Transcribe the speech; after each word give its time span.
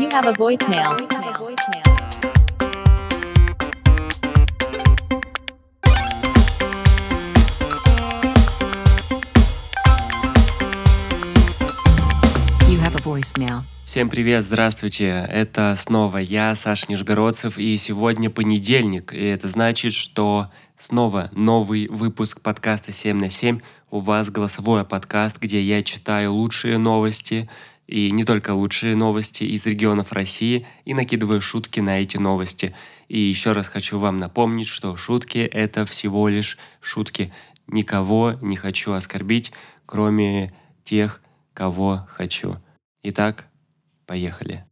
You 0.00 0.08
have 0.12 0.26
a 0.26 0.32
voicemail. 0.32 0.96
You 12.66 12.80
have 12.80 12.94
a 12.94 13.02
voicemail. 13.04 13.60
Всем 13.84 14.08
привет, 14.08 14.44
здравствуйте. 14.44 15.26
Это 15.28 15.74
снова 15.76 16.16
я, 16.16 16.54
Саш 16.54 16.88
Нижегородцев, 16.88 17.58
и 17.58 17.76
сегодня 17.76 18.30
понедельник, 18.30 19.12
и 19.12 19.22
это 19.26 19.48
значит, 19.48 19.92
что 19.92 20.48
снова 20.78 21.28
новый 21.32 21.88
выпуск 21.88 22.40
подкаста 22.40 22.90
7 22.90 23.18
на 23.18 23.28
7. 23.28 23.60
У 23.90 23.98
вас 23.98 24.30
голосовой 24.30 24.84
подкаст, 24.84 25.38
где 25.38 25.60
я 25.60 25.82
читаю 25.82 26.32
лучшие 26.32 26.78
новости, 26.78 27.50
и 27.90 28.10
не 28.10 28.24
только 28.24 28.54
лучшие 28.54 28.96
новости 28.96 29.44
из 29.44 29.66
регионов 29.66 30.12
России, 30.12 30.64
и 30.84 30.94
накидываю 30.94 31.40
шутки 31.40 31.80
на 31.80 32.00
эти 32.00 32.16
новости. 32.16 32.74
И 33.08 33.18
еще 33.18 33.52
раз 33.52 33.66
хочу 33.66 33.98
вам 33.98 34.18
напомнить, 34.18 34.68
что 34.68 34.96
шутки— 34.96 35.38
это 35.52 35.84
всего 35.84 36.28
лишь 36.28 36.58
шутки. 36.80 37.32
Никого 37.66 38.34
не 38.40 38.56
хочу 38.56 38.92
оскорбить, 38.92 39.52
кроме 39.86 40.52
тех, 40.84 41.20
кого 41.52 42.06
хочу. 42.16 42.56
Итак, 43.02 43.46
Поехали. 44.10 44.64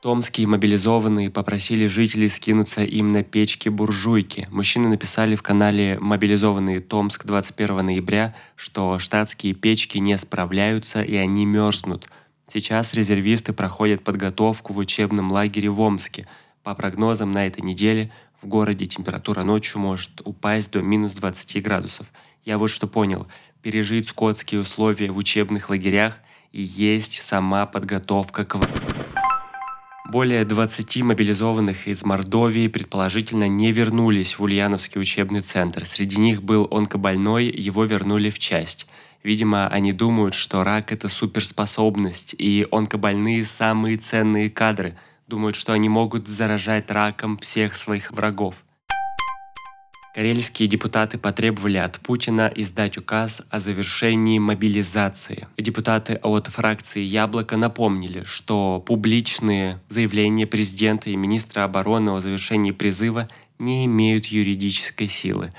Томские 0.00 0.46
мобилизованные 0.46 1.28
попросили 1.30 1.86
жителей 1.88 2.30
скинуться 2.30 2.82
им 2.82 3.12
на 3.12 3.22
печки-буржуйки. 3.22 4.48
Мужчины 4.50 4.88
написали 4.88 5.36
в 5.36 5.42
канале 5.42 5.98
«Мобилизованные 6.00 6.80
Томск» 6.80 7.26
21 7.26 7.84
ноября, 7.84 8.34
что 8.56 8.98
штатские 8.98 9.52
печки 9.52 9.98
не 9.98 10.16
справляются 10.16 11.02
и 11.02 11.16
они 11.16 11.44
мерзнут. 11.44 12.08
Сейчас 12.52 12.92
резервисты 12.92 13.54
проходят 13.54 14.04
подготовку 14.04 14.74
в 14.74 14.78
учебном 14.78 15.32
лагере 15.32 15.70
в 15.70 15.80
Омске. 15.80 16.26
По 16.62 16.74
прогнозам 16.74 17.30
на 17.30 17.46
этой 17.46 17.62
неделе 17.62 18.12
в 18.42 18.46
городе 18.46 18.84
температура 18.84 19.42
ночью 19.42 19.80
может 19.80 20.20
упасть 20.26 20.70
до 20.70 20.82
минус 20.82 21.12
20 21.14 21.62
градусов. 21.62 22.12
Я 22.44 22.58
вот 22.58 22.68
что 22.68 22.86
понял. 22.86 23.26
Пережить 23.62 24.08
скотские 24.08 24.60
условия 24.60 25.10
в 25.10 25.16
учебных 25.16 25.70
лагерях– 25.70 26.18
и 26.52 26.60
есть 26.60 27.22
сама 27.22 27.64
подготовка 27.64 28.44
к 28.44 28.58
более 30.12 30.44
20 30.44 31.04
мобилизованных 31.04 31.88
из 31.88 32.04
Мордовии 32.04 32.68
предположительно 32.68 33.48
не 33.48 33.72
вернулись 33.72 34.38
в 34.38 34.42
Ульяновский 34.42 35.00
учебный 35.00 35.40
центр. 35.40 35.86
Среди 35.86 36.18
них 36.20 36.42
был 36.42 36.68
онкобольной, 36.70 37.46
его 37.46 37.86
вернули 37.86 38.28
в 38.28 38.38
часть. 38.38 38.86
Видимо, 39.22 39.68
они 39.68 39.92
думают, 39.92 40.34
что 40.34 40.64
рак– 40.64 40.92
это 40.94 41.08
суперспособность, 41.08 42.34
и 42.38 42.66
онкобольные– 42.70 43.44
самые 43.46 43.96
ценные 43.96 44.50
кадры. 44.50 44.96
Думают, 45.28 45.56
что 45.56 45.72
они 45.72 45.88
могут 45.88 46.28
заражать 46.28 46.90
раком 46.90 47.38
всех 47.38 47.76
своих 47.76 48.10
врагов– 48.10 48.56
Карельские 50.14 50.68
депутаты 50.68 51.16
потребовали 51.16 51.78
от 51.78 51.98
Путина 51.98 52.52
издать 52.54 52.98
указ 52.98 53.40
о 53.48 53.60
завершении 53.60 54.38
мобилизации. 54.38 55.46
Депутаты 55.56 56.20
от 56.22 56.48
фракции 56.48 57.00
«Яблоко» 57.00 57.56
напомнили, 57.56 58.22
что 58.24 58.84
публичные 58.86 59.80
заявления 59.88 60.46
президента 60.46 61.08
и 61.08 61.16
министра 61.16 61.64
обороны 61.64 62.10
о 62.10 62.20
завершении 62.20 62.72
призыва 62.72 63.30
не 63.58 63.86
имеют 63.86 64.26
юридической 64.26 65.08
силы. 65.08 65.54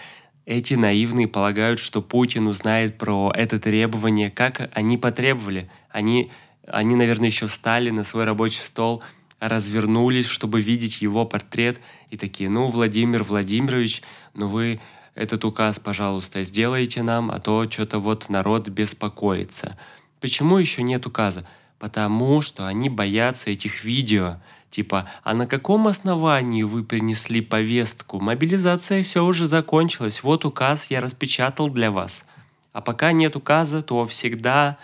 Эти 0.45 0.73
наивные 0.73 1.27
полагают, 1.27 1.79
что 1.79 2.01
Путин 2.01 2.47
узнает 2.47 2.97
про 2.97 3.31
это 3.33 3.59
требование, 3.59 4.29
как 4.29 4.69
они 4.73 4.97
потребовали. 4.97 5.69
Они, 5.89 6.31
они, 6.67 6.95
наверное, 6.95 7.27
еще 7.27 7.47
встали 7.47 7.89
на 7.89 8.03
свой 8.03 8.25
рабочий 8.25 8.61
стол– 8.61 9.03
развернулись, 9.47 10.27
чтобы 10.27 10.61
видеть 10.61 11.01
его 11.01 11.25
портрет, 11.25 11.79
и 12.09 12.17
такие, 12.17 12.49
ну, 12.49 12.67
Владимир 12.67 13.23
Владимирович, 13.23 14.01
ну 14.33 14.47
вы 14.47 14.79
этот 15.15 15.43
указ, 15.45 15.79
пожалуйста, 15.79 16.43
сделайте 16.43 17.03
нам, 17.03 17.29
а 17.29 17.39
то 17.39 17.69
что-то 17.69 17.99
вот 17.99 18.29
народ 18.29 18.69
беспокоится. 18.69 19.77
Почему 20.21 20.57
еще 20.57 20.81
нет 20.81 21.05
указа? 21.05 21.45
Потому 21.83 22.39
что 22.39 22.65
они 22.65 22.87
боятся 22.87 23.49
этих 23.49 23.83
видео. 23.83 24.37
Типа, 24.69 25.09
а 25.21 25.33
на 25.33 25.47
каком 25.47 25.89
основании 25.89 26.63
вы 26.63 26.81
принесли 26.81 27.41
повестку? 27.41 28.21
Мобилизация 28.21 29.03
все 29.03 29.25
уже 29.25 29.47
закончилась. 29.47 30.23
Вот 30.23 30.45
указ 30.45 30.89
я 30.89 31.01
распечатал 31.01 31.67
для 31.67 31.91
вас. 31.91 32.23
А 32.71 32.79
пока 32.79 33.11
нет 33.11 33.35
указа, 33.35 33.81
то 33.81 34.07
всегда 34.07 34.77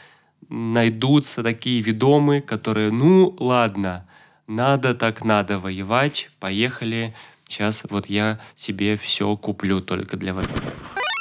найдутся 0.49 1.41
такие 1.41 1.79
ведомые, 1.79 2.41
которые, 2.41 2.91
ну 2.91 3.33
ладно, 3.39 4.05
надо 4.47 4.93
так 4.93 5.23
надо 5.23 5.57
воевать, 5.57 6.29
поехали. 6.41 7.15
Сейчас 7.47 7.83
вот 7.89 8.07
я 8.09 8.39
себе 8.57 8.97
все 8.97 9.37
куплю 9.37 9.79
только 9.79 10.17
для 10.17 10.33
вас. 10.33 10.47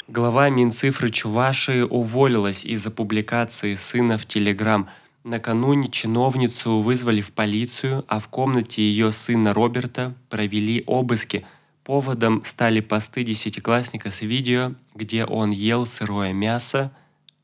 Глава 0.09 0.49
Минцифры 0.49 1.11
Чувашии 1.11 1.83
уволилась 1.83 2.65
из-за 2.65 2.91
публикации 2.91 3.77
сына 3.77 4.19
в 4.19 4.27
Телеграм. 4.27 4.89
Накануне 5.25 5.89
чиновницу 5.89 6.81
вызвали 6.81 7.21
в 7.21 7.33
полицию, 7.33 8.05
а 8.09 8.21
в 8.21 8.29
комнате 8.29 8.83
ее 8.83 9.13
сына 9.13 9.53
Роберта 9.53 10.15
провели 10.31 10.85
обыски. 10.87 11.45
Поводом 11.85 12.43
стали 12.45 12.81
посты 12.81 13.25
десятиклассника 13.25 14.11
с 14.11 14.23
видео, 14.23 14.75
где 14.95 15.25
он 15.25 15.51
ел 15.51 15.87
сырое 15.87 16.33
мясо, 16.33 16.93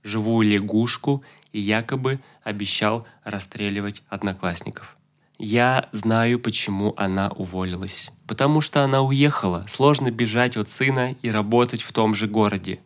живую 0.02 0.48
лягушку 0.48 1.22
и 1.52 1.60
якобы 1.60 2.20
обещал 2.42 3.06
расстреливать 3.24 4.02
одноклассников. 4.08 4.96
Я 5.38 5.88
знаю, 5.92 6.38
почему 6.38 6.94
она 6.96 7.28
уволилась. 7.30 8.10
Потому 8.26 8.60
что 8.60 8.82
она 8.82 9.02
уехала. 9.02 9.66
Сложно 9.68 10.10
бежать 10.10 10.56
от 10.56 10.68
сына 10.68 11.16
и 11.22 11.30
работать 11.30 11.82
в 11.82 11.92
том 11.92 12.14
же 12.14 12.28
городе. 12.28 12.80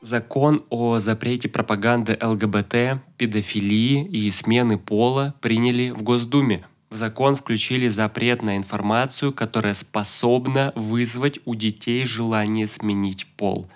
Закон 0.00 0.64
о 0.70 0.98
запрете 0.98 1.50
пропаганды 1.50 2.18
ЛГБТ, 2.22 3.02
педофилии 3.18 4.06
и 4.06 4.30
смены 4.30 4.78
пола 4.78 5.34
приняли 5.42 5.90
в 5.90 6.02
Госдуме. 6.02 6.64
В 6.88 6.96
закон 6.96 7.36
включили 7.36 7.86
запрет 7.88 8.40
на 8.40 8.56
информацию, 8.56 9.30
которая 9.34 9.74
способна 9.74 10.72
вызвать 10.74 11.38
у 11.44 11.54
детей 11.54 12.06
желание 12.06 12.66
сменить 12.66 13.26
пол. 13.36 13.68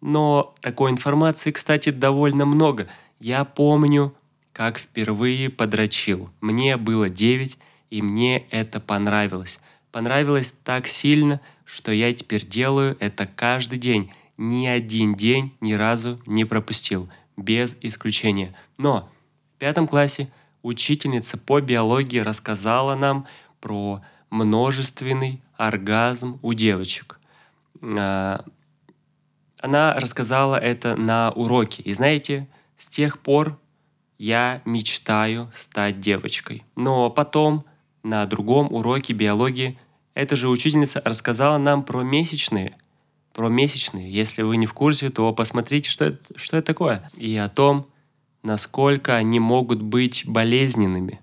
Но 0.00 0.54
такой 0.60 0.92
информации, 0.92 1.50
кстати, 1.50 1.90
довольно 1.90 2.46
много. 2.46 2.86
Я 3.18 3.44
помню 3.44 4.14
как 4.52 4.78
впервые 4.78 5.50
подрочил. 5.50 6.30
Мне 6.40 6.76
было 6.76 7.08
9, 7.08 7.58
и 7.90 8.02
мне 8.02 8.44
это 8.50 8.78
понравилось. 8.78 9.58
Понравилось 9.90 10.54
так 10.62 10.86
сильно, 10.86 11.40
что 11.64 11.90
я 11.90 12.12
теперь 12.12 12.46
делаю 12.46 12.96
это 13.00 13.26
каждый 13.26 13.78
день. 13.78 14.12
Ни 14.44 14.66
один 14.66 15.14
день 15.14 15.56
ни 15.60 15.72
разу 15.74 16.20
не 16.26 16.44
пропустил, 16.44 17.08
без 17.36 17.76
исключения. 17.80 18.52
Но 18.76 19.08
в 19.54 19.58
пятом 19.60 19.86
классе 19.86 20.32
учительница 20.62 21.38
по 21.38 21.60
биологии 21.60 22.18
рассказала 22.18 22.96
нам 22.96 23.28
про 23.60 24.02
множественный 24.30 25.40
оргазм 25.56 26.40
у 26.42 26.54
девочек. 26.54 27.20
А, 27.82 28.44
она 29.60 29.94
рассказала 29.94 30.56
это 30.56 30.96
на 30.96 31.30
уроке. 31.36 31.80
И 31.84 31.92
знаете, 31.92 32.48
с 32.76 32.88
тех 32.88 33.20
пор 33.20 33.60
я 34.18 34.60
мечтаю 34.64 35.52
стать 35.54 36.00
девочкой. 36.00 36.64
Но 36.74 37.10
потом 37.10 37.64
на 38.02 38.26
другом 38.26 38.72
уроке 38.72 39.12
биологии 39.12 39.78
эта 40.14 40.34
же 40.34 40.48
учительница 40.48 41.00
рассказала 41.04 41.58
нам 41.58 41.84
про 41.84 42.02
месячные. 42.02 42.76
Про 43.32 43.48
месячные. 43.48 44.10
Если 44.10 44.42
вы 44.42 44.56
не 44.56 44.66
в 44.66 44.74
курсе, 44.74 45.10
то 45.10 45.32
посмотрите, 45.32 45.90
что 45.90 46.06
это, 46.06 46.18
что 46.36 46.58
это 46.58 46.66
такое. 46.66 47.10
И 47.16 47.36
о 47.36 47.48
том, 47.48 47.86
насколько 48.42 49.16
они 49.16 49.40
могут 49.40 49.80
быть 49.82 50.24
болезненными 50.26 51.20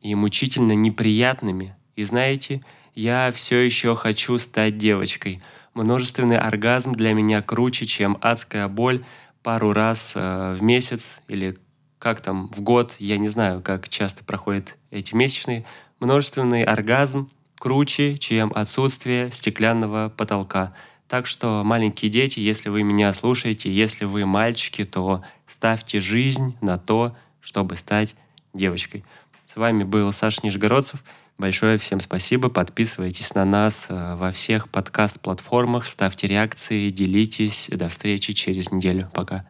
и 0.00 0.14
мучительно 0.14 0.72
неприятными. 0.72 1.76
И 1.96 2.04
знаете, 2.04 2.62
я 2.94 3.32
все 3.32 3.58
еще 3.58 3.96
хочу 3.96 4.38
стать 4.38 4.78
девочкой. 4.78 5.42
Множественный 5.74 6.38
оргазм 6.38 6.92
для 6.92 7.12
меня 7.12 7.42
круче, 7.42 7.86
чем 7.86 8.18
адская 8.20 8.68
боль 8.68 9.04
пару 9.42 9.72
раз 9.72 10.12
э, 10.14 10.56
в 10.58 10.62
месяц 10.62 11.20
или 11.28 11.56
как 11.98 12.20
там 12.20 12.48
в 12.48 12.60
год, 12.60 12.96
я 12.98 13.16
не 13.16 13.28
знаю, 13.28 13.62
как 13.62 13.88
часто 13.88 14.24
проходят 14.24 14.76
эти 14.90 15.14
месячные, 15.14 15.64
множественный 16.00 16.62
оргазм 16.62 17.30
круче, 17.58 18.18
чем 18.18 18.52
отсутствие 18.54 19.32
стеклянного 19.32 20.10
потолка. 20.10 20.74
Так 21.14 21.28
что, 21.28 21.62
маленькие 21.62 22.10
дети, 22.10 22.40
если 22.40 22.70
вы 22.70 22.82
меня 22.82 23.12
слушаете, 23.12 23.70
если 23.70 24.04
вы 24.04 24.26
мальчики, 24.26 24.84
то 24.84 25.22
ставьте 25.46 26.00
жизнь 26.00 26.56
на 26.60 26.76
то, 26.76 27.14
чтобы 27.40 27.76
стать 27.76 28.16
девочкой. 28.52 29.04
С 29.46 29.54
вами 29.54 29.84
был 29.84 30.12
Саша 30.12 30.40
Нижегородцев. 30.42 31.04
Большое 31.38 31.78
всем 31.78 32.00
спасибо. 32.00 32.48
Подписывайтесь 32.48 33.32
на 33.32 33.44
нас 33.44 33.86
э, 33.88 34.16
во 34.16 34.32
всех 34.32 34.68
подкаст-платформах, 34.68 35.86
ставьте 35.86 36.26
реакции, 36.26 36.90
делитесь. 36.90 37.68
До 37.70 37.88
встречи 37.88 38.32
через 38.32 38.72
неделю. 38.72 39.08
Пока. 39.14 39.46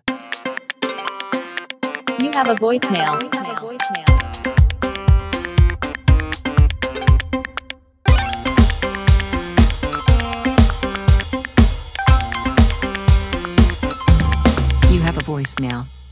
You 2.19 2.31
have 2.34 2.50
a 2.50 2.56
voicemail. 2.56 3.19
Voicemail. 15.55 16.04